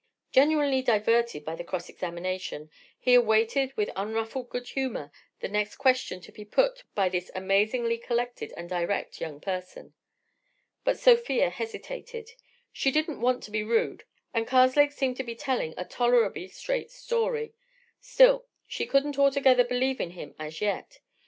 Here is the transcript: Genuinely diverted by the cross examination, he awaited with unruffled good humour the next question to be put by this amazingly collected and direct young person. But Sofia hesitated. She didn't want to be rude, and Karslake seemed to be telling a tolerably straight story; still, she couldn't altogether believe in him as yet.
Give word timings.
Genuinely 0.31 0.81
diverted 0.81 1.45
by 1.45 1.53
the 1.53 1.63
cross 1.63 1.87
examination, 1.87 2.71
he 2.99 3.13
awaited 3.13 3.77
with 3.77 3.91
unruffled 3.95 4.49
good 4.49 4.67
humour 4.69 5.11
the 5.41 5.47
next 5.47 5.75
question 5.75 6.19
to 6.21 6.31
be 6.31 6.43
put 6.43 6.83
by 6.95 7.07
this 7.07 7.29
amazingly 7.35 7.99
collected 7.99 8.51
and 8.57 8.67
direct 8.67 9.21
young 9.21 9.39
person. 9.39 9.93
But 10.83 10.97
Sofia 10.97 11.51
hesitated. 11.51 12.31
She 12.73 12.89
didn't 12.89 13.21
want 13.21 13.43
to 13.43 13.51
be 13.51 13.61
rude, 13.61 14.05
and 14.33 14.47
Karslake 14.47 14.91
seemed 14.91 15.17
to 15.17 15.23
be 15.23 15.35
telling 15.35 15.75
a 15.77 15.85
tolerably 15.85 16.47
straight 16.47 16.89
story; 16.89 17.53
still, 17.99 18.47
she 18.67 18.87
couldn't 18.87 19.19
altogether 19.19 19.63
believe 19.63 20.01
in 20.01 20.13
him 20.13 20.33
as 20.39 20.61
yet. 20.61 20.97